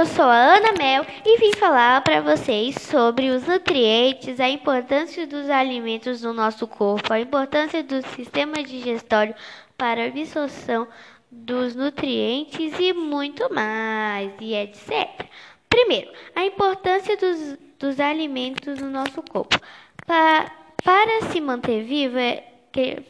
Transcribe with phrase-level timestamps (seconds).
[0.00, 5.26] eu sou a Ana Mel e vim falar para vocês sobre os nutrientes, a importância
[5.26, 9.34] dos alimentos no nosso corpo, a importância do sistema digestório
[9.76, 10.88] para a absorção
[11.30, 15.26] dos nutrientes e muito mais, e etc.
[15.68, 19.60] Primeiro, a importância dos, dos alimentos no nosso corpo.
[20.06, 20.50] Pa,
[20.82, 22.49] para se manter vivo, é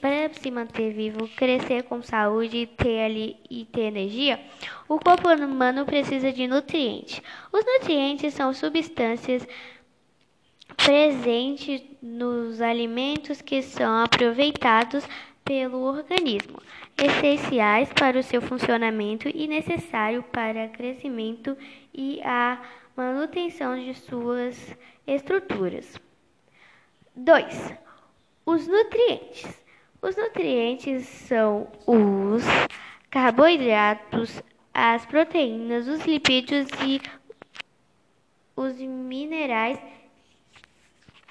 [0.01, 4.41] para se manter vivo, crescer com saúde e ter, ali, e ter energia,
[4.89, 7.21] o corpo humano precisa de nutrientes.
[7.53, 9.47] Os nutrientes são substâncias
[10.77, 15.07] presentes nos alimentos que são aproveitados
[15.45, 16.59] pelo organismo,
[16.97, 21.57] essenciais para o seu funcionamento e necessários para o crescimento
[21.93, 22.63] e a
[22.97, 26.01] manutenção de suas estruturas.
[27.17, 27.90] 2.
[28.53, 29.47] Os nutrientes.
[30.03, 32.43] Os nutrientes são os
[33.09, 34.43] carboidratos,
[34.75, 37.01] as proteínas, os lipídios e
[38.57, 39.79] os minerais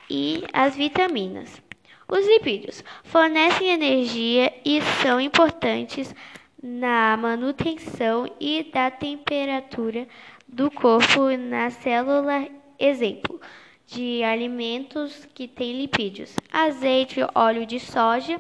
[0.10, 1.62] e as vitaminas.
[2.08, 6.16] Os lipídios fornecem energia e são importantes
[6.64, 10.08] na manutenção e da temperatura
[10.48, 12.48] do corpo na célula.
[12.80, 13.42] Exemplo:
[13.90, 18.40] de alimentos que têm lipídios, azeite, óleo de soja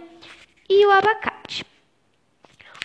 [0.69, 1.65] e o abacate.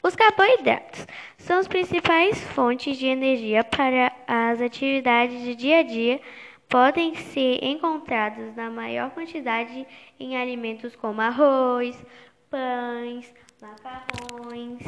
[0.02, 1.06] Os carboidratos
[1.36, 6.20] são as principais fontes de energia para as atividades do dia a dia.
[6.68, 9.86] Podem ser encontrados na maior quantidade
[10.18, 12.02] em alimentos como arroz,
[12.50, 14.80] pães, macarrões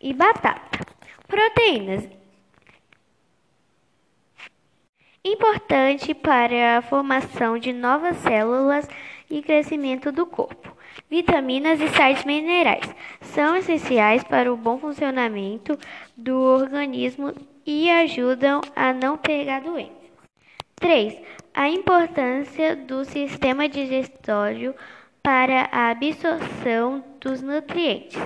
[0.00, 0.80] e batata.
[1.28, 2.08] Proteínas
[5.40, 8.86] importante para a formação de novas células
[9.30, 10.76] e crescimento do corpo.
[11.08, 15.78] Vitaminas e sais minerais são essenciais para o bom funcionamento
[16.14, 17.32] do organismo
[17.64, 19.96] e ajudam a não pegar doenças.
[20.76, 21.16] 3.
[21.54, 24.74] A importância do sistema digestório
[25.22, 28.20] para a absorção dos nutrientes.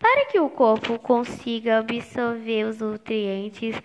[0.00, 3.80] Para que o corpo consiga absorver os nutrientes,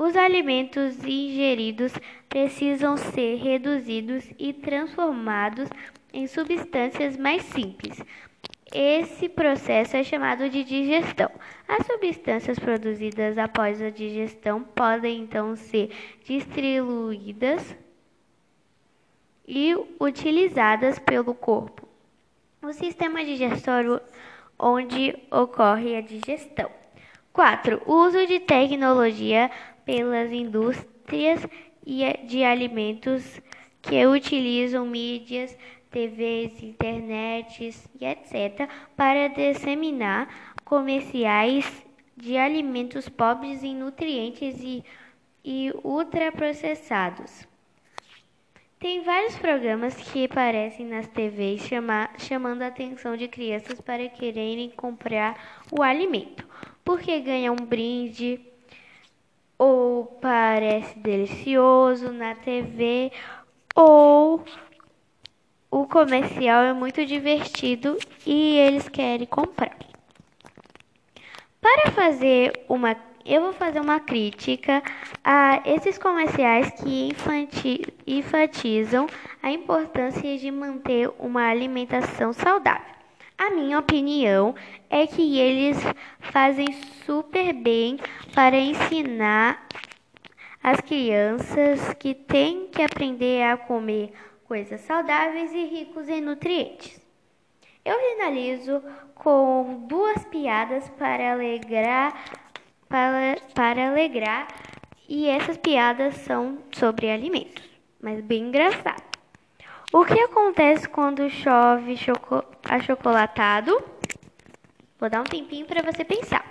[0.00, 1.92] os alimentos ingeridos
[2.26, 5.68] precisam ser reduzidos e transformados
[6.10, 8.02] em substâncias mais simples.
[8.72, 11.30] Esse processo é chamado de digestão.
[11.68, 15.90] As substâncias produzidas após a digestão podem então ser
[16.24, 17.76] distribuídas
[19.46, 21.86] e utilizadas pelo corpo.
[22.62, 24.00] O sistema digestório
[24.58, 26.70] onde ocorre a digestão.
[27.34, 27.82] 4.
[27.86, 29.50] O uso de tecnologia
[29.90, 31.44] pelas indústrias
[31.84, 33.42] de alimentos
[33.82, 35.58] que utilizam mídias,
[35.90, 38.70] TVs, internets e etc.
[38.96, 41.66] para disseminar comerciais
[42.16, 44.84] de alimentos pobres em nutrientes e,
[45.44, 47.48] e ultraprocessados.
[48.78, 54.70] Tem vários programas que aparecem nas TVs chama, chamando a atenção de crianças para quererem
[54.70, 56.46] comprar o alimento,
[56.84, 58.40] porque ganham um brinde
[59.60, 63.12] ou parece delicioso na TV,
[63.76, 64.42] ou
[65.70, 69.76] o comercial é muito divertido e eles querem comprar.
[71.60, 74.82] Para fazer uma eu vou fazer uma crítica
[75.22, 77.10] a esses comerciais que
[78.06, 79.06] enfatizam
[79.42, 82.99] a importância de manter uma alimentação saudável.
[83.40, 84.54] A minha opinião
[84.90, 85.78] é que eles
[86.20, 86.74] fazem
[87.06, 87.98] super bem
[88.34, 89.66] para ensinar
[90.62, 94.12] as crianças que têm que aprender a comer
[94.44, 97.00] coisas saudáveis e ricos em nutrientes.
[97.82, 98.82] Eu finalizo
[99.14, 102.22] com duas piadas para alegrar,
[102.90, 104.48] para, para alegrar,
[105.08, 107.64] e essas piadas são sobre alimentos,
[108.02, 109.09] mas bem engraçadas.
[109.92, 113.76] O que acontece quando chove choco achocolatado?
[115.00, 116.44] Vou dar um tempinho para você pensar.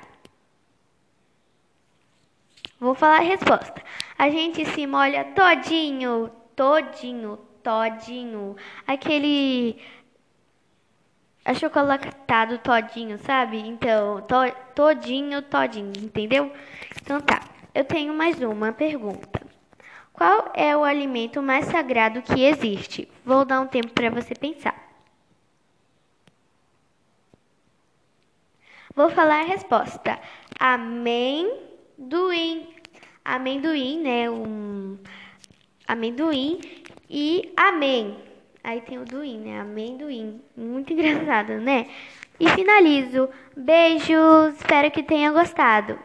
[2.77, 3.81] Vou falar a resposta.
[4.17, 8.57] A gente se molha todinho, todinho, todinho.
[8.85, 9.81] Aquele
[11.45, 13.57] achocolatado todinho, sabe?
[13.57, 14.35] Então, to,
[14.75, 16.51] todinho, todinho, entendeu?
[17.01, 17.39] Então tá.
[17.73, 19.38] Eu tenho mais uma pergunta.
[20.19, 23.07] Qual é o alimento mais sagrado que existe?
[23.23, 24.75] Vou dar um tempo para você pensar.
[28.93, 30.19] Vou falar a resposta.
[30.59, 31.47] Amendoim.
[33.23, 34.29] Amendoim, né?
[34.29, 34.97] Um
[35.87, 36.59] amendoim
[37.09, 38.17] e amém.
[38.61, 39.61] Aí tem o duim, né?
[39.61, 40.41] Amendoim.
[40.53, 41.89] Muito engraçado, né?
[42.37, 43.29] E finalizo.
[43.55, 44.55] Beijos.
[44.57, 45.97] Espero que tenha gostado.